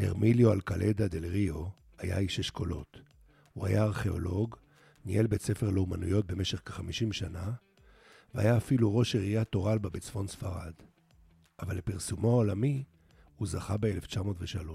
הרמיליו 0.00 0.52
אלקלדה 0.52 1.08
דל 1.08 1.26
ריו 1.26 1.64
היה 1.98 2.18
איש 2.18 2.40
אשכולות. 2.40 3.00
הוא 3.52 3.66
היה 3.66 3.84
ארכיאולוג, 3.84 4.56
ניהל 5.04 5.26
בית 5.26 5.42
ספר 5.42 5.70
לאומנויות 5.70 6.26
במשך 6.26 6.62
כ-50 6.64 7.12
שנה, 7.12 7.52
והיה 8.34 8.56
אפילו 8.56 8.96
ראש 8.96 9.14
עיריית 9.14 9.48
טורלבה 9.48 9.88
בצפון 9.88 10.26
ספרד. 10.26 10.72
אבל 11.62 11.76
לפרסומו 11.76 12.30
העולמי 12.30 12.84
הוא 13.36 13.48
זכה 13.48 13.76
ב-1903. 13.76 14.70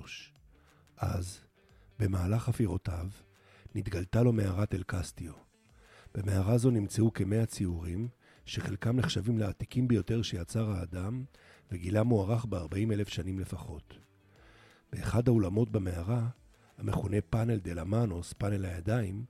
אז, 0.97 1.39
במהלך 1.99 2.43
חפירותיו, 2.43 3.07
נתגלתה 3.75 4.23
לו 4.23 4.33
מערת 4.33 4.75
אל-קסטיו. 4.75 5.33
במערה 6.15 6.57
זו 6.57 6.71
נמצאו 6.71 7.13
כמאה 7.13 7.45
ציורים, 7.45 8.07
שחלקם 8.45 8.95
נחשבים 8.95 9.37
לעתיקים 9.37 9.87
ביותר 9.87 10.21
שיצר 10.21 10.71
האדם, 10.71 11.23
וגילם 11.71 12.07
מוערך 12.07 12.45
ב-40 12.45 12.93
אלף 12.93 13.09
שנים 13.09 13.39
לפחות. 13.39 14.05
באחד 15.15 15.27
האולמות 15.27 15.69
במערה, 15.69 16.27
המכונה 16.77 17.17
פאנל 17.29 17.55
דה 17.55 17.73
למאנוס, 17.73 18.33
פאנל 18.33 18.65
הידיים, 18.65 19.25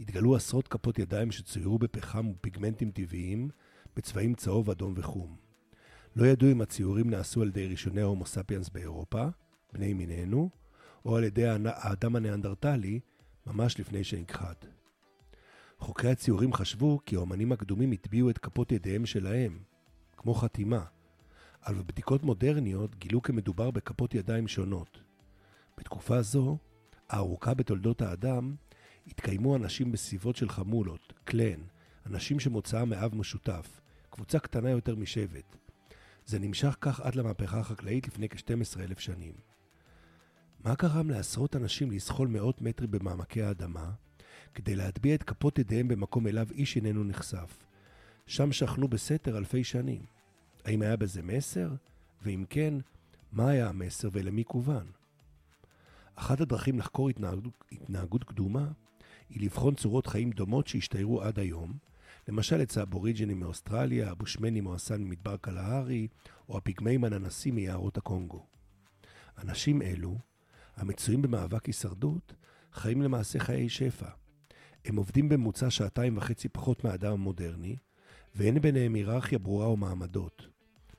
התגלו 0.00 0.36
עשרות 0.36 0.68
כפות 0.68 0.98
ידיים 0.98 1.32
שצוירו 1.32 1.78
בפחם 1.78 2.30
ופיגמנטים 2.30 2.90
טבעיים 2.90 3.50
בצבעים 3.96 4.34
צהוב, 4.34 4.70
אדום 4.70 4.94
וחום. 4.96 5.36
לא 6.16 6.26
ידעו 6.26 6.50
אם 6.50 6.60
הציורים 6.60 7.10
נעשו 7.10 7.42
על 7.42 7.48
ידי 7.48 7.66
ראשוני 7.66 8.00
ההומו 8.00 8.26
ספיאנס 8.26 8.68
באירופה, 8.68 9.26
בני 9.72 9.94
מינינו, 9.94 10.50
או 11.04 11.16
על 11.16 11.24
ידי 11.24 11.46
האדם 11.66 12.16
הניאנדרטלי, 12.16 13.00
ממש 13.46 13.80
לפני 13.80 14.04
שנכחד. 14.04 14.54
חוקרי 15.78 16.10
הציורים 16.10 16.52
חשבו 16.52 16.98
כי 17.06 17.16
האמנים 17.16 17.52
הקדומים 17.52 17.92
הטביעו 17.92 18.30
את 18.30 18.38
כפות 18.38 18.72
ידיהם 18.72 19.06
שלהם, 19.06 19.58
כמו 20.16 20.34
חתימה, 20.34 20.84
אבל 21.66 21.74
בבדיקות 21.74 22.22
מודרניות 22.22 22.94
גילו 22.94 23.22
כי 23.22 23.32
מדובר 23.32 23.70
בכפות 23.70 24.14
ידיים 24.14 24.48
שונות. 24.48 25.11
בתקופה 25.78 26.22
זו, 26.22 26.58
הארוכה 27.08 27.54
בתולדות 27.54 28.02
האדם, 28.02 28.54
התקיימו 29.06 29.56
אנשים 29.56 29.92
בסביבות 29.92 30.36
של 30.36 30.48
חמולות, 30.48 31.12
קלן, 31.24 31.60
אנשים 32.06 32.40
שמוצאם 32.40 32.88
מאב 32.88 33.14
משותף, 33.14 33.80
קבוצה 34.10 34.38
קטנה 34.38 34.70
יותר 34.70 34.96
משבט. 34.96 35.56
זה 36.26 36.38
נמשך 36.38 36.76
כך 36.80 37.00
עד 37.00 37.14
למהפכה 37.14 37.58
החקלאית 37.58 38.08
לפני 38.08 38.28
כ-12,000 38.28 39.00
שנים. 39.00 39.34
מה 40.64 40.74
גרם 40.78 41.10
לעשרות 41.10 41.56
אנשים 41.56 41.90
לזחול 41.90 42.28
מאות 42.28 42.62
מטרים 42.62 42.90
במעמקי 42.90 43.42
האדמה, 43.42 43.90
כדי 44.54 44.76
להטביע 44.76 45.14
את 45.14 45.22
כפות 45.22 45.58
ידיהם 45.58 45.88
במקום 45.88 46.26
אליו 46.26 46.46
איש 46.50 46.76
איננו 46.76 47.04
נחשף? 47.04 47.66
שם 48.26 48.52
שכנו 48.52 48.88
בסתר 48.88 49.38
אלפי 49.38 49.64
שנים. 49.64 50.02
האם 50.64 50.82
היה 50.82 50.96
בזה 50.96 51.22
מסר? 51.22 51.70
ואם 52.22 52.44
כן, 52.50 52.74
מה 53.32 53.48
היה 53.48 53.68
המסר 53.68 54.08
ולמי 54.12 54.44
כוון? 54.44 54.86
אחת 56.22 56.40
הדרכים 56.40 56.78
לחקור 56.78 57.08
התנהגות, 57.08 57.64
התנהגות 57.72 58.24
קדומה 58.24 58.68
היא 59.28 59.44
לבחון 59.44 59.74
צורות 59.74 60.06
חיים 60.06 60.30
דומות 60.30 60.66
שהשתיירו 60.66 61.22
עד 61.22 61.38
היום, 61.38 61.72
למשל 62.28 62.62
אצל 62.62 62.80
האבוריג'ינים 62.80 63.40
מאוסטרליה, 63.40 64.10
הבושמנים 64.10 64.66
או 64.66 64.74
הסן 64.74 65.02
ממדבר 65.02 65.36
קלהרי, 65.36 66.08
או 66.48 66.56
הפיגמאים 66.56 67.04
הננסים 67.04 67.54
מיערות 67.54 67.96
הקונגו. 67.96 68.46
אנשים 69.38 69.82
אלו, 69.82 70.18
המצויים 70.76 71.22
במאבק 71.22 71.66
הישרדות, 71.66 72.34
חיים 72.72 73.02
למעשה 73.02 73.38
חיי 73.38 73.68
שפע. 73.68 74.08
הם 74.84 74.96
עובדים 74.96 75.28
בממוצע 75.28 75.70
שעתיים 75.70 76.16
וחצי 76.16 76.48
פחות 76.48 76.84
מהאדם 76.84 77.12
המודרני, 77.12 77.76
ואין 78.34 78.60
ביניהם 78.60 78.94
היררכיה 78.94 79.38
ברורה 79.38 79.66
או 79.66 79.76
מעמדות. 79.76 80.46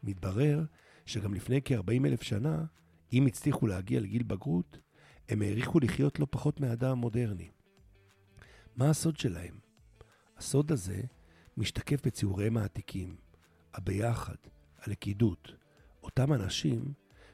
מתברר 0.04 0.64
שגם 1.06 1.34
לפני 1.34 1.62
כ-40 1.66 2.06
אלף 2.06 2.22
שנה, 2.22 2.66
אם 3.14 3.26
הצליחו 3.26 3.68
להגיע 3.68 4.00
לגיל 4.00 4.24
בגרות, 4.24 4.78
הם 5.30 5.42
העריכו 5.42 5.80
לחיות 5.80 6.20
לא 6.20 6.28
פחות 6.30 6.60
מהאדם 6.60 6.92
המודרני. 6.92 7.50
מה 8.76 8.90
הסוד 8.90 9.18
שלהם? 9.18 9.60
הסוד 10.38 10.72
הזה 10.72 11.02
משתקף 11.58 12.06
בציוריהם 12.06 12.58
העתיקים, 12.58 13.16
הביחד, 13.74 14.36
הלכידות. 14.82 15.52
אותם 16.04 16.34
אנשים, 16.34 16.94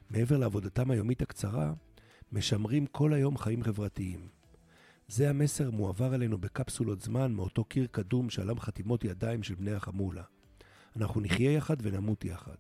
מעבר 0.10 0.38
לעבודתם 0.38 0.92
היומית 0.92 1.22
הקצרה, 1.22 1.74
משמרים 2.32 2.86
כל 2.86 3.14
היום 3.14 3.38
חיים 3.38 3.64
חברתיים. 3.64 4.28
זה 5.08 5.30
המסר 5.30 5.72
מועבר 5.72 6.16
אלינו 6.16 6.38
בקפסולות 6.38 7.02
זמן 7.02 7.32
מאותו 7.32 7.64
קיר 7.64 7.88
קדום 7.92 8.30
שעליו 8.30 8.60
חתימות 8.60 9.04
ידיים 9.04 9.44
של 9.44 9.56
בני 9.56 9.72
החמולה. 9.72 10.24
אנחנו 10.96 11.22
נחיה 11.22 11.52
יחד 11.52 11.78
ונמות 11.82 12.26
יחד. 12.26 12.56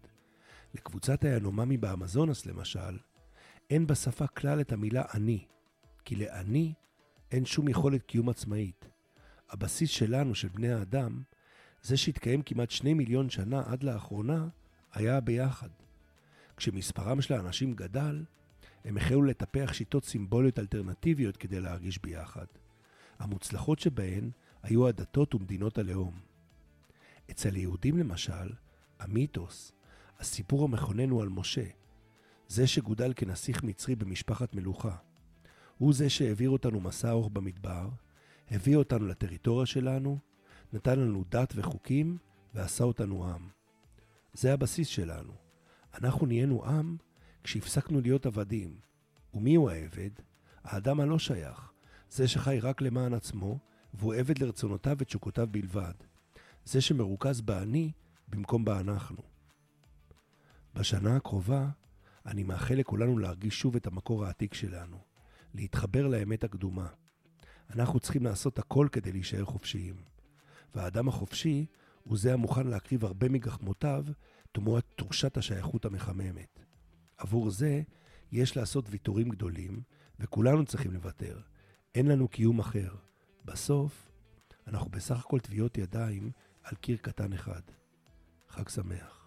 לקבוצת 0.75 1.23
היאנוממי 1.23 1.77
באמזונס, 1.77 2.45
למשל, 2.45 2.97
אין 3.69 3.87
בשפה 3.87 4.27
כלל 4.27 4.61
את 4.61 4.71
המילה 4.71 5.03
אני, 5.13 5.45
כי 6.05 6.15
לאני 6.15 6.73
אין 7.31 7.45
שום 7.45 7.67
יכולת 7.67 8.03
קיום 8.03 8.29
עצמאית. 8.29 8.87
הבסיס 9.49 9.89
שלנו, 9.89 10.35
של 10.35 10.47
בני 10.47 10.71
האדם, 10.71 11.21
זה 11.81 11.97
שהתקיים 11.97 12.41
כמעט 12.41 12.71
שני 12.71 12.93
מיליון 12.93 13.29
שנה 13.29 13.63
עד 13.65 13.83
לאחרונה, 13.83 14.47
היה 14.93 15.19
ביחד. 15.19 15.69
כשמספרם 16.57 17.21
של 17.21 17.33
האנשים 17.33 17.73
גדל, 17.73 18.23
הם 18.85 18.97
החלו 18.97 19.21
לטפח 19.21 19.73
שיטות 19.73 20.05
סימבוליות 20.05 20.59
אלטרנטיביות 20.59 21.37
כדי 21.37 21.59
להרגיש 21.59 21.99
ביחד. 22.01 22.45
המוצלחות 23.19 23.79
שבהן 23.79 24.31
היו 24.63 24.87
הדתות 24.87 25.35
ומדינות 25.35 25.77
הלאום. 25.77 26.19
אצל 27.31 27.57
יהודים 27.57 27.97
למשל, 27.97 28.53
המיתוס, 28.99 29.71
הסיפור 30.19 30.63
המכונן 30.63 31.09
הוא 31.09 31.21
על 31.21 31.29
משה, 31.29 31.65
זה 32.49 32.67
שגודל 32.67 33.13
כנסיך 33.15 33.63
מצרי 33.63 33.95
במשפחת 33.95 34.55
מלוכה. 34.55 34.95
הוא 35.77 35.93
זה 35.93 36.09
שהעביר 36.09 36.49
אותנו 36.49 36.79
מסע 36.79 37.09
ארוך 37.09 37.29
במדבר, 37.33 37.89
הביא 38.51 38.75
אותנו 38.75 39.07
לטריטוריה 39.07 39.65
שלנו, 39.65 40.17
נתן 40.73 40.99
לנו 40.99 41.23
דת 41.29 41.53
וחוקים, 41.55 42.17
ועשה 42.53 42.83
אותנו 42.83 43.25
עם. 43.25 43.49
זה 44.33 44.53
הבסיס 44.53 44.87
שלנו. 44.87 45.33
אנחנו 46.01 46.25
נהיינו 46.25 46.65
עם 46.65 46.97
כשהפסקנו 47.43 48.01
להיות 48.01 48.25
עבדים. 48.25 48.79
ומי 49.33 49.55
הוא 49.55 49.69
העבד? 49.69 50.09
האדם 50.63 50.99
הלא 50.99 51.19
שייך, 51.19 51.71
זה 52.09 52.27
שחי 52.27 52.59
רק 52.59 52.81
למען 52.81 53.13
עצמו, 53.13 53.59
והוא 53.93 54.13
עבד 54.13 54.39
לרצונותיו 54.39 54.95
ותשוקותיו 54.99 55.47
בלבד. 55.51 55.93
זה 56.65 56.81
שמרוכז 56.81 57.41
באני 57.41 57.91
במקום 58.27 58.65
באנחנו. 58.65 59.21
בשנה 60.75 61.15
הקרובה 61.15 61.69
אני 62.29 62.43
מאחל 62.43 62.75
לכולנו 62.75 63.17
להרגיש 63.17 63.59
שוב 63.59 63.75
את 63.75 63.87
המקור 63.87 64.25
העתיק 64.25 64.53
שלנו, 64.53 64.97
להתחבר 65.53 66.07
לאמת 66.07 66.43
הקדומה. 66.43 66.87
אנחנו 67.75 67.99
צריכים 67.99 68.23
לעשות 68.23 68.59
הכל 68.59 68.87
כדי 68.91 69.11
להישאר 69.11 69.45
חופשיים. 69.45 69.95
והאדם 70.75 71.07
החופשי 71.07 71.65
הוא 72.03 72.17
זה 72.17 72.33
המוכן 72.33 72.67
להקריב 72.67 73.05
הרבה 73.05 73.29
מגחמותיו 73.29 74.05
תמורת 74.51 74.85
תחושת 74.95 75.37
השייכות 75.37 75.85
המחממת. 75.85 76.59
עבור 77.17 77.49
זה 77.49 77.81
יש 78.31 78.57
לעשות 78.57 78.85
ויתורים 78.89 79.29
גדולים, 79.29 79.81
וכולנו 80.19 80.65
צריכים 80.65 80.91
לוותר. 80.91 81.39
אין 81.95 82.07
לנו 82.07 82.27
קיום 82.27 82.59
אחר. 82.59 82.95
בסוף, 83.45 84.11
אנחנו 84.67 84.89
בסך 84.89 85.19
הכל 85.19 85.39
טביעות 85.39 85.77
ידיים 85.77 86.31
על 86.63 86.75
קיר 86.75 86.97
קטן 86.97 87.33
אחד. 87.33 87.61
חג 88.49 88.69
שמח. 88.69 89.18